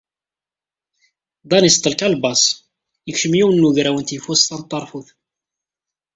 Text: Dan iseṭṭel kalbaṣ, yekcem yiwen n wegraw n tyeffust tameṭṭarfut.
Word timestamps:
Dan 1.49 1.67
iseṭṭel 1.69 1.93
kalbaṣ, 1.99 2.43
yekcem 3.07 3.33
yiwen 3.37 3.57
n 3.61 3.65
wegraw 3.67 3.97
n 3.99 4.03
tyeffust 4.07 4.45
tameṭṭarfut. 4.49 5.07